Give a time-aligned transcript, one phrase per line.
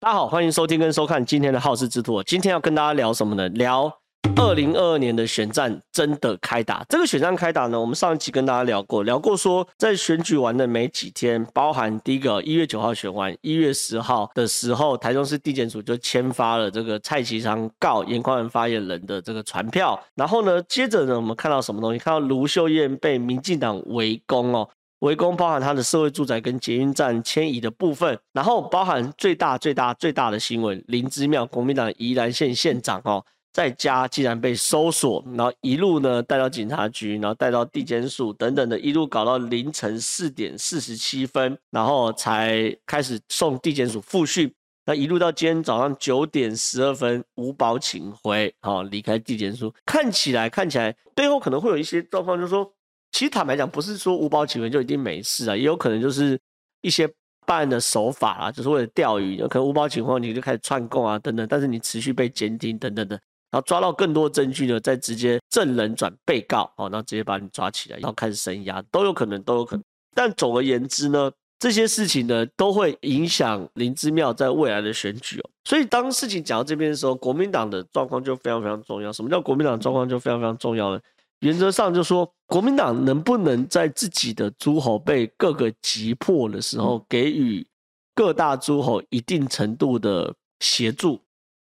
[0.00, 2.22] 大家好，欢迎收听跟收看今天的好事之徒。
[2.22, 3.48] 今天要跟大家聊什么呢？
[3.48, 3.92] 聊
[4.36, 6.86] 二零二二年的选战真的开打。
[6.88, 20.00] 这个选战开打呢，我们上一期跟大家聊过，聊过说在选举完的没几天，包含第一个一月九号选完，一月十号的时候，台中市地检署就签发了这个蔡其昌告严宽恒发言人的这个传票。
[20.14, 21.98] 然后呢，接着呢，我们看到什么东西？
[21.98, 24.68] 看到卢秀燕被民进党围攻哦。
[25.00, 44.52] 围攻包含他的社会住宅跟捷运站迁移的部分，然后包含最大最大最大的新闻，林姿妙国民党宜兰县县长哦，在家竟然被搜索，然后一路呢带到警察局，然后带到地检署等等的，一路搞到凌晨四点四十七分，然后才开始送地检署复讯，
[44.84, 52.72] 那一路到今天早上九点十二分无保请回，好离开地检署，看起来看起来背后可能会有一些状况，就是说。
[53.12, 56.38] 其实坦白讲，不是说无保请回就一定没事啊，也有可能就是
[56.82, 57.08] 一些
[57.46, 63.16] 办案的手法啊，就是为了钓鱼，有可能无保请回你就开始串供啊等等，但是你持续被监听等等的，
[63.50, 69.82] 然后抓到更多证据呢，再直接证人转被告，哦，然后直接把你抓起来，然后开始声押，都有可能，都有可能。
[70.14, 75.50] 但总而言之呢，这些事情呢都会影响林之妙在未来的选举哦。
[75.64, 79.12] 所以当事情讲到这边的时候，国民党的状况就非常非常重要。
[79.12, 81.00] 什么叫国民党状况就非常非常重要呢？
[81.40, 87.66] 原则上就说，国民党能不能在自己的诸侯被各个击破的时候，给予
[88.14, 91.20] 各大诸侯一定程度的协助，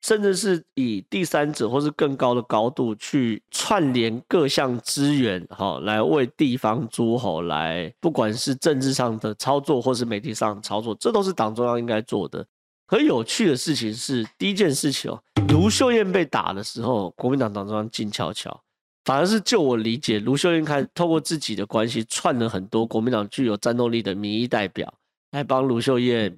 [0.01, 12.45] 甚至是以第三者或是更高的高度去串联各项资源，哈，来为地方诸侯来，不管是政治上的操作或是媒体上的操作，这都是党中央应该做的。
[12.87, 18.63] 很有趣的事情是，第一件事情哦，卢秀燕被打的时候，国民党党中央静悄悄。
[19.07, 24.93] 反而是就我理解，卢秀燕开始透过自己的关系串了很多国民党具有战斗力的民意代表
[25.31, 26.37] 来帮卢秀燕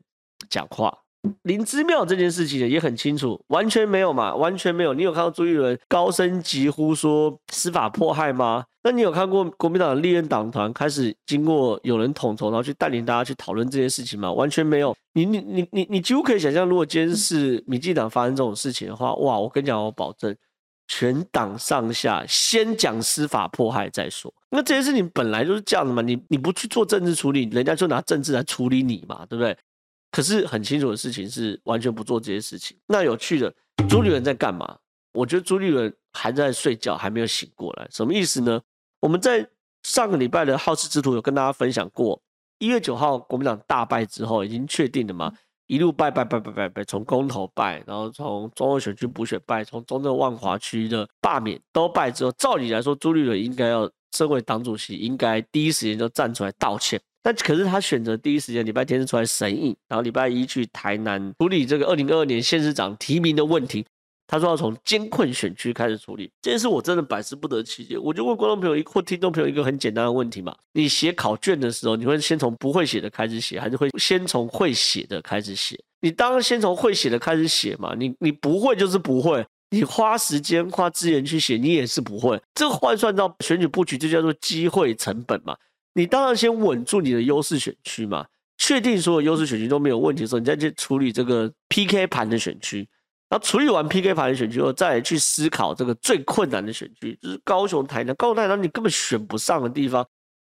[0.51, 0.95] 讲话。
[1.41, 4.93] 林之妙这件事情呢也很清楚，完全没有嘛，完全没有。
[4.93, 8.63] 你有看到朱一伦高声疾呼说司法迫害吗？
[8.83, 14.31] 那你有看过国民党的立院党团开始经过有人统筹，然后去带领大家去讨论这件事情吗？
[14.31, 14.95] 完全没有。
[15.13, 20.35] 你你你你你几乎可以想象，如果今天是民进党发生这种事情的话，哇，我跟你讲，我保证。
[20.89, 24.33] 全党上下先讲司法迫害再说。
[24.49, 29.55] 那这件事情本来就是这样的嘛，你你不去做政治处理，人家就拿政治来处理你嘛，对不对？
[30.11, 32.75] 可是很清楚的事情是完全不做这些事情。
[32.87, 33.53] 那有趣的，
[33.87, 34.75] 朱立伦在干嘛？
[35.13, 37.87] 我觉得朱立伦还在睡觉，还没有醒过来。
[37.91, 38.59] 什么意思呢？
[38.99, 39.47] 我们在
[39.83, 42.19] 上个礼拜的好事之徒有跟大家分享过，
[42.57, 45.31] 一月九号国民党大败之后，已经确定了嘛。
[45.69, 56.99] 一路拜拜拜拜拜拜，从公投拜，然后从中二选区补选拜，从中正万华区的罢免都拜之后，照理来说，朱立伦应该要身为党主席，应该第一时间就站出来道歉。
[57.21, 63.85] 但可是他选择第一时间礼拜天是出来神隐，然后礼拜一去台南处理这个二零二二年县市长提名的问题。
[64.31, 67.97] 他说要从艰困选区开始处理这件事，我真的百思不得其解。
[67.97, 75.75] 我就问观众朋友一或听众朋友一个很简单的问题嘛：你写考卷的时候，你会先从不会写的开始写，还是会先从会写的开始写？
[76.01, 77.95] 你当然先从会写的开始写嘛。
[77.97, 82.39] 你你不会就是不会，你花时间花资源去写，你也是不会。
[82.53, 85.57] 这个换算到选举布局，就叫做机会成本嘛。
[85.95, 88.27] 你当然先稳住你的优势选区嘛，
[88.59, 92.87] 确定所有优势选区都没有问题的时候，你再去处理这个 PK 盘的选区。
[93.29, 98.15] 然后处理完 PK 牌的选区后，再去思考这个最困难的选区，就是高雄、台南。
[98.15, 100.03] 高雄、台南你根本选不上的地方，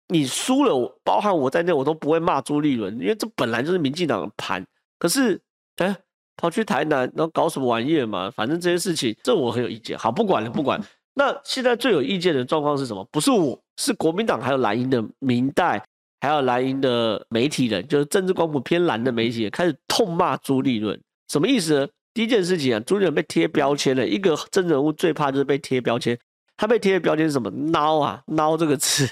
[0.08, 4.64] 你输了，包含我在内，我都不会骂朱立伦，因为这本来就是民进党的盘。
[4.98, 5.38] 可是，
[5.76, 5.94] 哎，
[6.36, 8.30] 跑去台南，然后搞什么玩意儿嘛？
[8.30, 9.98] 反正这些事情，这我很有意见。
[9.98, 10.80] 好，不管了，不管。
[11.12, 13.06] 那现在最有意见的状况是什么？
[13.12, 15.84] 不是我，是国民党，还有蓝营的民代，
[16.20, 20.98] 还有蓝营的媒体人，就是政治光谱偏蓝的媒体人，开始痛骂朱立伦，
[21.28, 21.88] 什么意思呢？
[22.12, 24.06] 第一件事情啊，朱立伦被贴标签了。
[24.06, 26.18] 一个真人物最怕就是被贴标签。
[26.56, 27.50] 他被贴的标签是什么？
[27.50, 29.08] 孬啊，孬这个字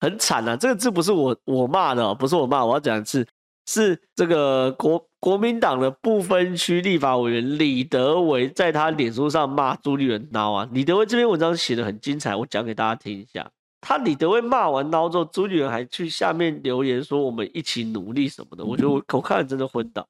[0.00, 0.56] 很惨啊。
[0.56, 3.26] 这个字不是我我骂的，哦不是我骂，我要讲的是
[3.66, 10.66] 是这个国国民党的不分区立法委员李德维在他脸书上骂朱立伦孬啊。
[10.72, 13.46] 李德维这篇文章写的很精彩，我讲给大家听一下。
[13.82, 18.64] 他李德维骂完孬之后，朱立伦还去下面留言说我们一起努力什么的。
[18.64, 20.06] 我觉得我我看了真的昏倒。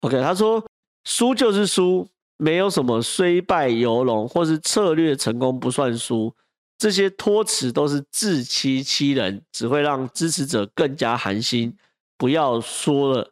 [0.00, 0.60] OK，他说。
[1.04, 6.34] 输就是输，没有什么虽败犹荣，或是策略成功不算输，
[6.78, 11.76] 这些托词都是自欺欺人，只会让支持者更加寒心。
[12.16, 13.30] 不要说了，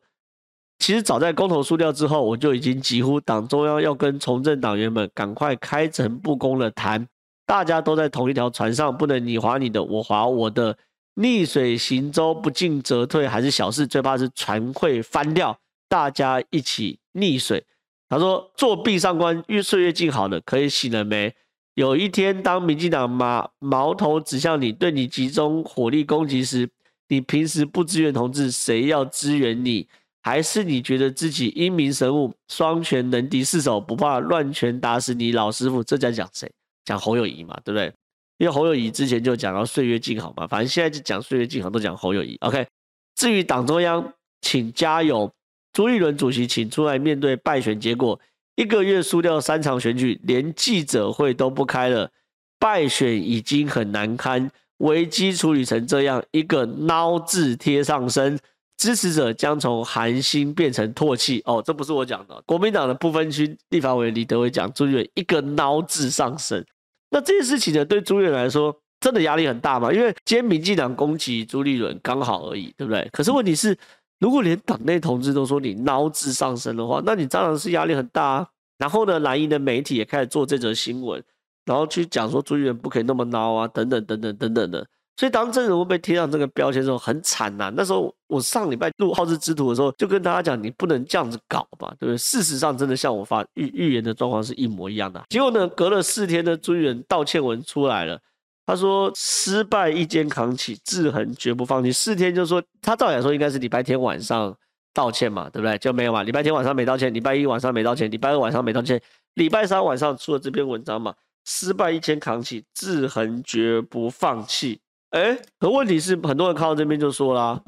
[0.78, 7.06] 其实早在公投输掉之后，我就已经疾呼党中央要跟从政党员们赶快开诚布公的谈，
[7.44, 10.76] 大家都在同一条船上，不能你划你的，我划我的，
[11.14, 15.58] 逆水行舟，不进则退还是小事，最怕是船会翻掉。
[15.88, 17.64] 大家一起溺水。
[18.08, 21.32] 他说：“作壁上观，越岁月静好了，可以醒了没？
[21.74, 26.68] 有一天，当民进党矛矛头指向你，对你集中火力攻击时，
[27.06, 29.86] 你平时不支援同志，谁要支援你？
[30.22, 35.82] 还是你觉得自己英明神武，双拳能敌四手，不怕乱拳打死你老师傅？
[35.84, 36.50] 这在讲谁？
[36.84, 37.92] 讲侯友谊嘛，对不对？
[38.38, 42.36] 因为侯友谊之前就讲到岁月静好嘛，反正现在就讲岁月静好，都讲侯友谊。
[42.40, 42.66] OK，
[43.14, 45.32] 至于党中央，请加油。”
[45.72, 48.18] 朱立伦主席请出来面对败选结果，
[48.56, 52.10] 一个月输掉三场选举，连记者会都不开了，
[52.58, 58.36] 败选已经很难堪，危机处理成这样，一个孬字贴上身，
[58.76, 61.40] 支持者将从寒心变成唾弃。
[61.44, 66.66] 哦，这不是我讲的，国民党的不分区立法委员李德伟讲，朱立伦一个孬字上身。
[67.10, 69.92] 那这件事情呢，对朱立伦来说真的压力很大嘛？
[69.92, 72.50] 因为今天民进党攻击朱立伦刚好。
[72.50, 73.08] 而已，对不对？
[73.12, 73.78] 可是问题是。
[74.20, 78.46] 如果连党内同志都说你孬字上身的话，那你当然是压力很大啊。
[78.78, 81.22] 然后呢，蓝营的媒体也开始做这则新闻，
[81.64, 84.86] 然后去讲说朱立伦不可以那么孬啊，等等等等等等的。
[85.16, 92.16] 所以当真人被贴上这个标签的时候，很惨呐、那时候我上礼拜录好事之徒的时候，就跟大家讲，你不能这样子搞吧，对不对？
[92.16, 95.22] 事实上，真的像我发预预言的状况是一模一样的。
[95.28, 98.18] 结果呢，隔了四天的朱立伦道歉文出来了。
[98.66, 104.56] 他说：“失败一肩扛起，志恒绝不放弃。”四天就说他照理来说应该是礼拜天晚上
[104.94, 105.76] 道歉嘛，对不对？
[105.78, 106.22] 就没有嘛。
[106.22, 109.00] 礼拜天晚上没道歉，礼拜一晚上没道歉，礼拜二晚上没道歉，
[109.34, 111.12] 礼拜三晚上出了这篇文章嘛。
[111.44, 114.78] 失败一肩扛起，志恒绝不放弃。
[115.10, 117.60] 哎，可问题是很多人看到这边就说啦：“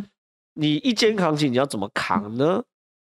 [0.55, 2.63] 你一肩扛起，你要怎么扛呢？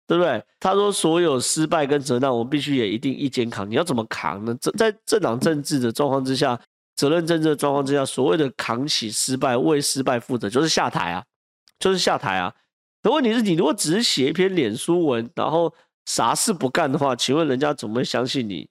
[0.06, 3.68] 对不对？”他说：“所有失败跟责难，我们必须也一定一肩扛。
[3.68, 4.56] 你要怎么扛呢？
[4.60, 6.56] 这在政党政治的状况之下。”
[7.00, 11.24] 责任政治的状况之下，所谓的扛起失败、为失败负责，就是下台啊，
[11.78, 12.54] 就是下台啊。
[13.02, 15.72] 可问题是你如果只是写一篇脸书文，然后
[16.04, 18.68] 啥事不干的话，请问人家怎么会相信你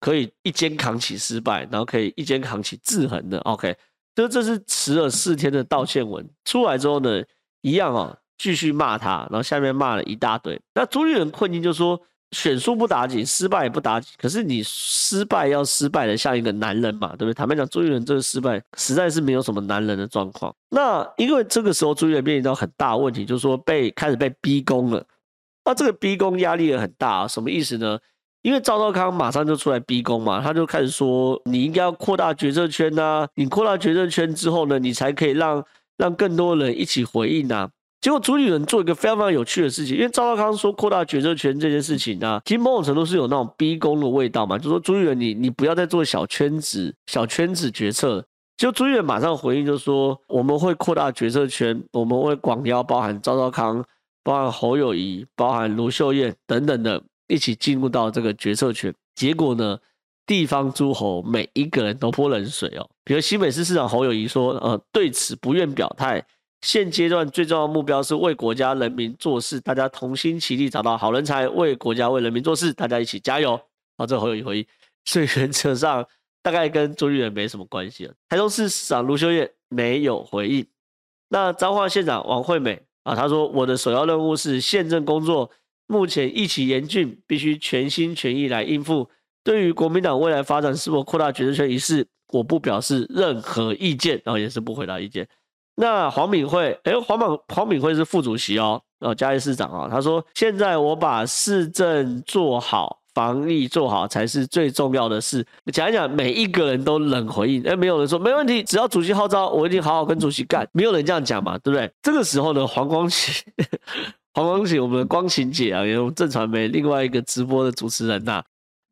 [0.00, 3.76] 可以一肩扛起失败，然后可以一肩扛起制衡的？OK，
[4.14, 7.22] 就这是迟了四天的道歉文出来之后呢，
[7.60, 10.58] 一样啊，继续骂他，然后下面骂了一大堆。
[10.72, 12.00] 那朱立伦困境就说。
[12.32, 14.12] 选输不打紧，失败也不打紧。
[14.18, 17.34] 可是你失败要失败的像一个男人嘛，对不对？
[17.34, 20.54] 坦白讲，朱一伦这个失败实在是没有什么男人的状况。
[20.70, 25.02] 那因为这个时候朱一伦面临到很大问题，就是说被开始被逼宫了。
[25.64, 27.98] 那这个逼宫压力也很大，什么意思呢？
[28.42, 35.62] 因为赵少康马上就出来逼宫嘛，他就开始说你应该要扩大决策圈呐，你扩大决策圈之后呢，你才可以让
[35.96, 37.68] 让更多人一起回应呐。
[38.00, 48.24] 结果朱立伦做一个非常非常有趣的事情，因为赵少康说扩大决策权这件事情呢、啊，其实某种程度是有那种逼宫的味道嘛，就说朱立伦你你不要再做小圈子小圈子决策。
[48.56, 53.84] 就朱立伦马上回应就说我们会扩大决策权，我们会广邀包含赵少康、
[54.22, 58.94] 包含侯友谊、包含卢秀燕等等的一起进入到这个决策权。
[59.16, 59.76] 结果呢，
[60.24, 66.24] 地方诸侯每一个人都泼冷水哦，比如新北市市长侯友谊说，呃，对此不愿表态。
[66.60, 73.60] 现阶段最重要的目标是为国家人民做事，大家同心齐力找到好人才，为国家为人民做事，大家一起加油。
[73.96, 74.66] 好，这侯友宜回应，
[75.04, 76.04] 所以原则上
[76.42, 78.14] 大概跟朱立伦没什么关系了。
[78.28, 80.66] 台中市市长卢秀燕没有回应。
[81.28, 85.50] 那彰化县长王惠美啊，他说我的首要任务是县政工作，
[85.86, 89.08] 目前疫情严峻，必须全心全意来应付。
[89.44, 95.26] 对于国民党未来发展是否扩大决策权一事，我不表示任何意见，然后也是不回答意见。
[95.80, 105.46] 那黄敏惠，哎，黄敏黄敏惠是副主席哦，哦，嘉义市长啊，他说现在我把市政做好，防疫做好才是最重要的事。
[105.72, 111.88] 讲一讲，每一个人都冷回应，哎，没有人说没问题，只要主席号召，我一定好好跟主席干，没有人这样讲嘛，对不对？
[112.02, 113.44] 这个时候呢，黄光启，
[114.34, 118.42] 黄光启，我们的光芹姐啊，也有震传媒另外一个直播的主持人呐、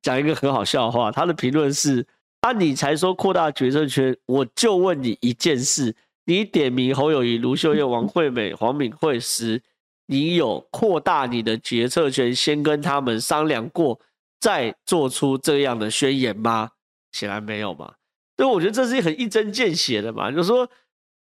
[0.03, 2.07] 讲一个很好笑的话，他的评论是：
[2.43, 5.93] 啊，你才说扩大决策圈，我就问你一件事。
[6.27, 9.63] 你点名侯友谊、卢秀燕、王惠美、黄敏惠时，
[10.07, 13.99] 你有扩大你的决策权，先跟他们商量过，
[14.41, 16.71] 再做出这样的宣言吗？
[17.13, 17.95] 显然没有嘛。
[18.37, 20.69] 所以我觉得这是很一针见血的嘛，就是说，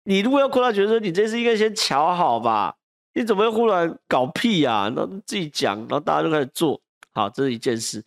[0.05, 2.77] 你如果要扩大决策，你这次应该先瞧好吧？
[3.15, 4.91] 你怎么会忽然搞屁呀？
[4.95, 6.81] 那自己讲，然后大家就开始做，
[7.13, 8.03] 好，这是一件事。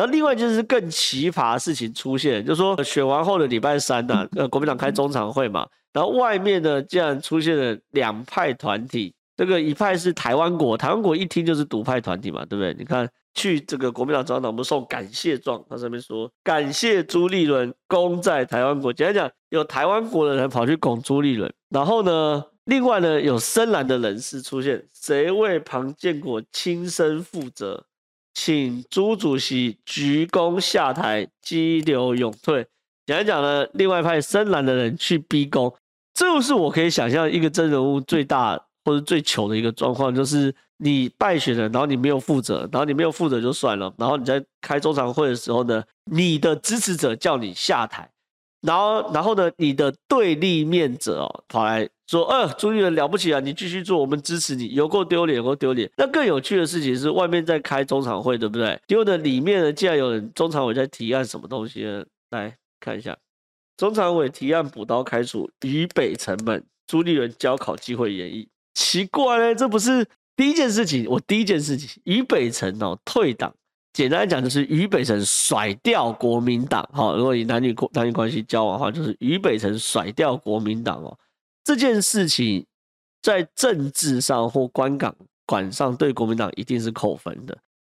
[0.00, 5.68] 然后另外就是更奇葩的事情出现，就是说选完后的礼拜三呢、啊， 呃，国民党开中常会嘛。
[5.92, 9.14] 然后外面呢，竟然出现了两派团体。
[9.36, 12.74] 这个一派是台湾国，台湾国一听就是独派团体嘛，对不对？
[12.78, 18.90] 你看去这个国民党中央党部送感谢状，他上面说感谢朱立伦功在台湾国。
[18.90, 21.52] 简单讲，有台湾国的人跑去拱朱立伦。
[21.68, 27.84] 然后呢，另外呢，有深蓝的人士出现，谁为庞建国亲身负责？
[28.32, 32.66] 请朱主席鞠躬下台，激流勇退。
[33.06, 35.74] 讲一讲呢，另外派深蓝的人去逼宫，
[36.14, 48.08] 这就是我可以想象一个真人物最大或者最糗的一个状况，就是你败选了，然后你没有负责，然后你没有负责就算了，然后你在开中常会的时候呢，你的支持者叫你下台，
[48.62, 55.90] 然后然后呢，你的对立面者哦跑来说，呃，朱立伦了不起啊，你继续做，我们支持你，有够丢脸，有够丢脸。
[55.96, 58.78] 那更有趣的事情是，外面在开中常会，对不对？
[58.86, 62.04] 结果呢，里面呢，竟然有人中常委在提案什么东西呢？
[62.30, 62.56] 来。
[62.82, 63.14] 看一下，
[63.76, 71.04] 中常委提案补刀开除于北辰们，朱立伦交考机会演绎，奇怪嘞，这不是第一件事情。
[71.06, 73.54] 我第一件事情，于北辰哦退党，
[73.92, 76.88] 简单来讲就是于北辰甩掉国民党。
[76.92, 81.16] 哈，如果以男女男女关系交往的话，就是于北辰甩掉国民党哦。
[81.64, 82.64] 这件事情
[83.22, 87.58] 在政治上或官港管上，对国民党一定是扣分的。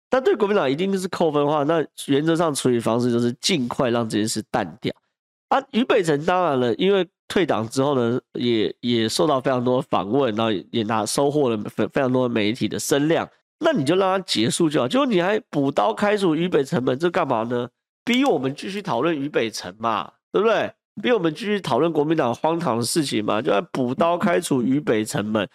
[0.09, 4.93] 但对国民党一定是扣分的话，那原则上处理方式就是尽快让这件事淡掉。
[5.49, 13.29] 啊，于北辰当然了，因为退党之后呢，也也受到非常多的访问，然后也拿收获了非非常多的媒体的声量。
[13.63, 17.69] 那你就让他结束就好，结果你还补刀开除渝北城门，这干嘛呢？
[18.05, 20.73] 逼我们继续讨论渝北城嘛，对不对？
[21.03, 25.47] 逼我们继续讨论国民党荒唐的事情嘛，就要补刀开除渝北城门，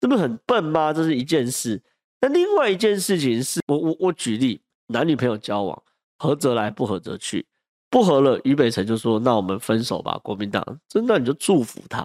[0.00, 0.92] 这不是很笨吗？
[0.92, 1.80] 这是一件事。
[2.20, 5.82] 那另外一件事情是，我我我举例，男女朋友交往，
[6.18, 7.46] 合则来，不合则去，
[7.88, 12.00] 不合了，于北辰就说：“那我们分手吧。”国民党真的你就祝福他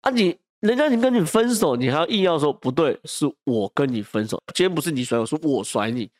[0.00, 0.36] 啊你！
[0.64, 6.10] 人家已经跟你分手，你还要硬要说不对，是我跟你分手，今天不是你甩我，说我甩你，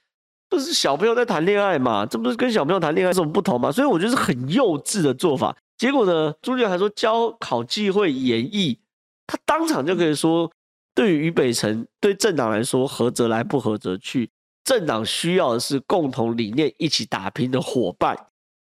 [0.49, 2.05] 不是小朋友在谈恋爱嘛？
[2.05, 3.73] 这不是跟小朋友谈恋爱有什么不同吗？
[3.73, 5.57] 所以我觉得是很幼稚的做法。
[5.79, 8.77] 结果呢，朱立伦还说交考机会演绎，
[9.27, 10.51] 他当场就可以说。
[10.97, 14.31] 对于于北辰，对政党来说，合则来，不合则去。
[14.63, 18.17] 政党需要的是共同理念一起打拼的伙伴。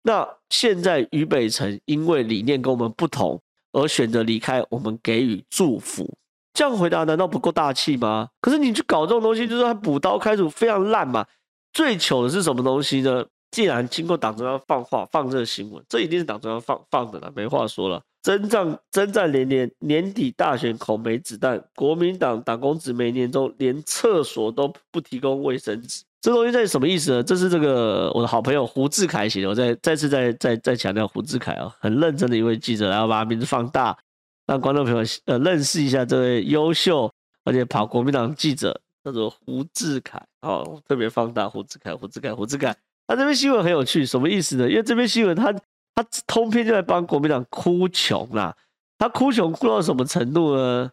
[0.03, 6.17] 那现在于北辰因为理念跟我们不同而选择离开，我们给予祝福。
[6.53, 8.29] 这样回答难道不够大气吗？
[8.41, 11.25] 可是你去搞这种东西，就是他补刀开除非常烂嘛。
[11.71, 13.25] 最糗的是什么东西呢？
[13.51, 18.01] 既然经过党中央放话放这个新闻，这一定是党中央放放的了，没话说了。
[18.21, 21.63] 征战征战连连，年底大选恐没子弹。
[21.73, 27.23] 国民党党公职每年中连厕所都不提供卫生纸，这东西在什么意思呢？
[27.23, 29.49] 这是这个我的好朋友胡志凯写的。
[29.49, 33.97] 我再再次再再再强调，胡志凯啊，很认真的一位记者，然后把他名字放大，
[34.45, 37.11] 让观众朋友呃认识一下这位优秀
[37.43, 40.21] 而且跑国民党记者，叫做胡志凯。
[40.41, 42.75] 哦，特别放大胡志凯，胡志凯，胡志凯。
[43.07, 44.69] 他这篇新闻很有趣，什么意思呢？
[44.69, 45.53] 因为这篇新闻他。
[45.95, 48.55] 他通篇就在帮国民党哭穷啦，
[48.97, 50.89] 他哭穷哭到什么程度呢？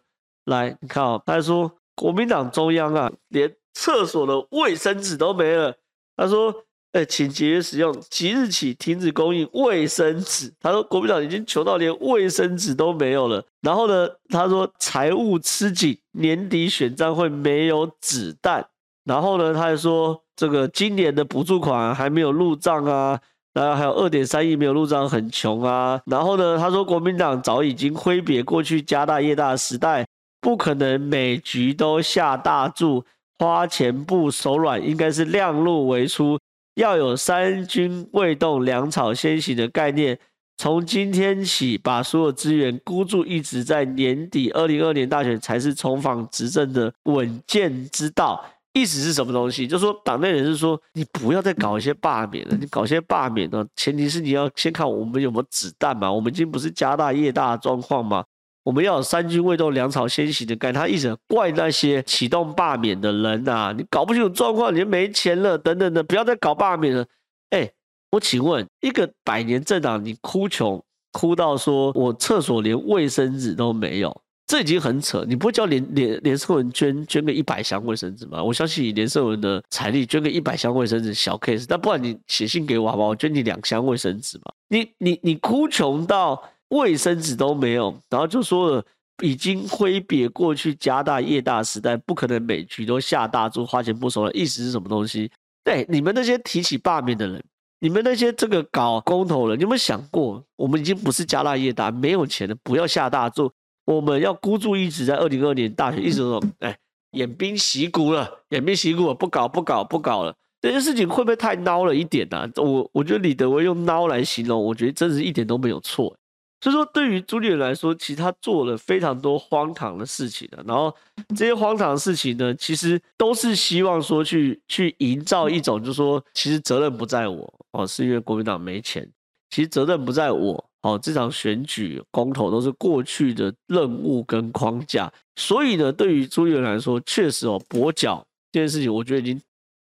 [0.47, 5.75] 来，你看哦，他说国民党中央啊，连厕所的卫生纸都没了。
[6.15, 6.51] 他说，
[6.93, 10.51] 哎，请节约使用，即日起停止供应卫生纸。
[10.59, 13.43] 他说国民党已经穷到连卫生纸都没有了。
[13.61, 18.67] 然后呢，他说财务吃紧，年底选战会没有子弹。
[19.05, 23.19] 然后呢，他还说这个今年的补助款还没有入账啊。
[23.53, 26.01] 然后还有二点三亿没有入账，很穷啊。
[26.07, 30.05] 然后呢，他说国民党早已经挥别过去家大业大的时代，
[30.41, 33.03] 不可能每局都下大注，
[33.39, 36.39] 花钱不手软，应该是量入为出，
[36.75, 40.17] 要有三军未动，粮草先行的概念。
[40.59, 48.43] 从今天起，把所有资源孤注一掷在年底二零二二年大选，才是重返执政的稳健之道。
[48.73, 49.67] 意思是什么东西？
[49.67, 52.57] 就说，党内人士说，你不要再搞一些罢免了。
[52.59, 56.11] 你搞一些罢免呢，前提是你要先看我们有没有子弹嘛。
[56.11, 58.23] 我们已经不是家大业大的状况嘛。
[58.67, 60.81] 我们要有三军未动，粮草先行的概念。
[60.81, 67.05] 他一直怪那些启动罢免的人呐、啊，你搞不清楚状况，你就没钱了，等等的，不要再搞罢免了。
[67.51, 67.71] 哎，
[68.11, 70.83] 我请问，一个百年政党，你哭穷
[71.13, 74.21] 哭到说我厕所连卫生纸都没有。
[74.47, 78.43] 这已经很扯，你不会叫连连连胜文捐捐个一百箱卫生纸吗？
[78.43, 81.65] 我相信以连胜文的财力，捐个一百箱卫生纸小 case。
[81.65, 83.07] 但不然你写信给我好不好？
[83.07, 84.51] 我捐你两箱卫生纸嘛。
[84.67, 88.85] 你你你哭穷到卫生纸都没有，然后就说了
[89.23, 94.35] 已经挥别过去家大业大时代，不可能每局都下大注花钱不手软。
[94.35, 95.31] 意思是什么东西？
[95.63, 97.43] 对，你们那些提起罢免的人，
[97.79, 103.51] 你们那些这个搞公投人，你有没有想过，我们已经不是家大业大，没有钱了，不要下大注。
[103.85, 106.77] 我们要孤注一掷，在二零二二年大选，一直说，哎，
[107.11, 110.35] 偃兵息鼓了，偃兵息鼓了，不搞，不搞，不搞了。
[110.61, 112.49] 这件事情会不会太孬了一点呢、啊？
[112.57, 116.13] 我我觉得李德威用孬来形容，我觉得真是一点都没有错。
[116.59, 120.63] 所以说，对于朱立伦来说，其实他做了非常多荒唐的事情的。
[120.67, 120.93] 然后
[121.35, 129.07] 这些荒唐的事情呢，其实都是希望说去去营造一种，就是说，其实责任不在我哦，是因为国民党没钱。
[129.49, 135.11] 其实责任不在我哦，这场选举公投都是过去的任务跟框架。
[135.35, 139.39] 所以呢，对于朱立伦来说，确实哦，跛脚这件事情，我觉得已经。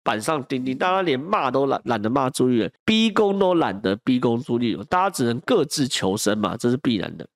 [0.04, 7.28] 板上钉钉，大家连骂都懒懒得骂朱立伦，逼宫都懒得逼宫朱立伦，大家只能各自求生嘛，这是必然的。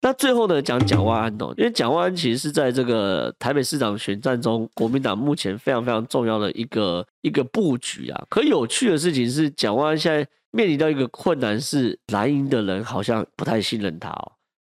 [0.00, 8.24] 那最后呢，讲蒋万安哦，因为蒋万安其实是在这个台北市长选战中，国民党目前非常非常重要的一个一个布局啊。
[8.28, 14.32] 可有趣的事情是，蒋万安现在面临到一个困难是，蓝营的人好像不太信任他哦，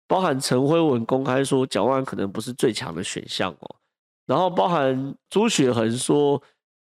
[0.07, 3.77] 包含陈辉文公开说蒋万安可能不是最强的选项哦，
[4.27, 6.43] 然后包含朱雪恒说。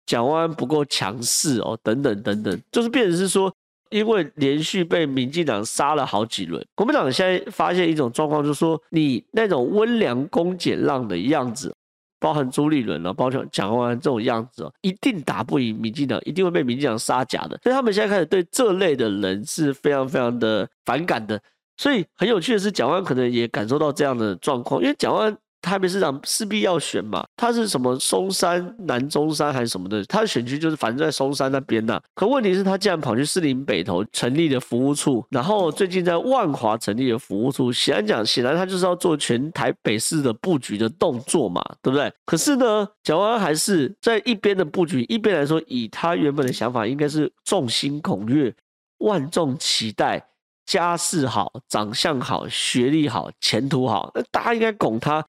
[0.08, 3.52] 蒋万安不够强势哦，等等等等，就是变成是说，
[3.90, 11.70] 因为连续被民进党杀了好几轮，国民党现在发现一种状况，就是说你那种温良恭俭让的样子，
[12.18, 21.38] 包含朱立伦啊，包括蒋万安这种样子哦，一定打不赢民进党，一定会被民进党杀假的，所以他们现在开始对这类的人是非常非常的反感的。
[21.76, 25.38] 所以很有趣的是，蒋万可能也感受到这样的状况，因为蒋万安。
[25.60, 30.04] 台北市长势必要选嘛，他是什么松山、南中山还是什么的？
[30.04, 37.72] 他的选区就是反正在松山那边呐、可问题是，他竟然跑去士林北投成立了服务处，然后最近在万华成立了服务处。
[37.72, 42.12] 显然讲，显然他就是要做全台北市的布局的动作嘛，对不对？
[42.24, 48.54] 可是呢，蒋万安还是在一边的布局，一边来说，以他原本的想法，应该是众星拱月、
[48.98, 50.24] 万众期待，
[50.66, 55.24] 家世好、长相好、学历好、前途好，那大家应该拱他。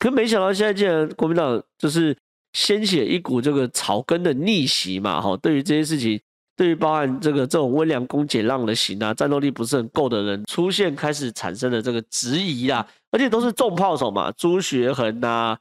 [0.00, 2.16] 可没想到，现在竟然国民党就是
[2.54, 5.20] 掀起一股这个草根的逆袭嘛！
[5.20, 6.18] 哈，对于这些事情，
[6.56, 15.54] 对于包含这个这种温良恭俭让的型啊，战斗力不是很够的人出现，开始产生了这个质疑啊，而且都是重炮手嘛，朱学恒呐，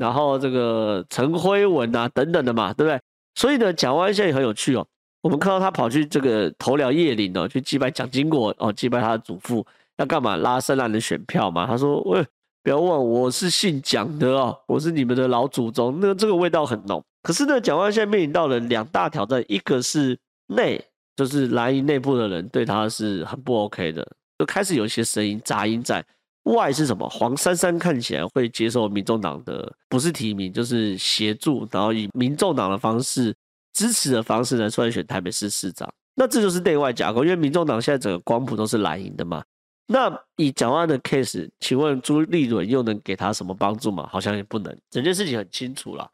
[0.00, 2.98] 然后这个陈辉文呐等等的嘛，对不对？
[3.34, 4.86] 所以呢，蒋万现在也很有趣哦，
[5.20, 9.66] 我们看到他跑去这个头寮叶林哦，去祭拜蒋经国哦，祭拜他的祖父，
[9.98, 10.36] 要干嘛？
[10.36, 11.66] 拉深蓝的选票嘛？
[11.66, 12.24] 他说喂。
[12.62, 15.98] 不要忘，我是姓蒋的哦，我是你们的老祖宗。
[16.00, 17.02] 那这个味道很浓。
[17.22, 20.82] 可是呢，蒋万现在面临到了两大挑战，一个是内，
[21.16, 24.06] 就是蓝营内部的人对他是很不 OK 的，
[24.38, 26.04] 就开始有一些声音杂音在。
[26.44, 27.08] 外是什么？
[27.08, 33.32] 黄珊珊看起来会接受民众党的不是提名，就是协助，然后以民众党的方式
[33.74, 35.88] 支持的方式来出来选台北市市长。
[36.16, 39.40] 那这就是内外夹攻，因为民众党现在整个光谱都是蓝营的嘛。
[39.86, 44.08] 那以蒋万安的 case，请问朱立伦又能给他什么帮助吗？
[44.10, 44.74] 好像也不能。
[44.88, 46.08] 整件事情很清楚了。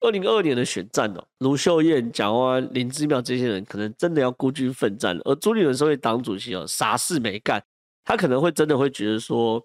[0.00, 7.62] 二零二二年的选战哦，卢秀燕、蒋万安、林姿妙这些人可能真的要孤军奋战了，而朱立伦身为党主席哦，啥事没干，
[8.04, 9.62] 他可能会真的会觉得说，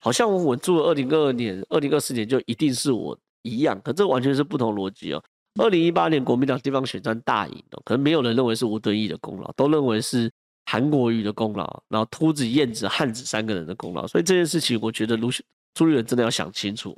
[0.00, 5.22] 好像我稳住了二零二二年、二零二四年就一定是我一样，可这完全是不同逻辑哦。
[5.60, 10.32] 二零一八年国民党地方选战大赢哦，可能没有人认为是吴敦义的功劳，都认为是。
[10.70, 15.30] 韩国瑜的功劳，然后秃子、燕子、汉子三个人的功劳，所以这件事情，我觉得卢
[15.72, 16.94] 朱立伦真的要想清楚。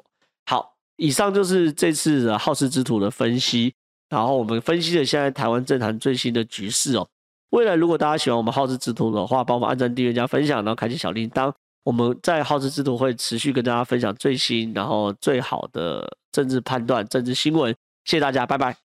[0.46, 3.72] 好，以上就是这次的好事之徒的分析，
[4.08, 7.08] 然后我们分析了现在台湾政坛最新的局势哦。
[7.50, 11.52] 未来如果大家喜欢我们好事之徒的话，帮我们按赞、订阅、加分享，然后开启小铃铛。
[11.84, 17.72] 我们在好事之徒会持续跟大家分享最新，然后最好的政治判断、政治新闻。
[18.04, 18.89] 谢谢大家，拜拜。